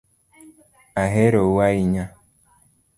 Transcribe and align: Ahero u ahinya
Ahero 1.03 1.39
u 1.53 1.55
ahinya 1.67 2.05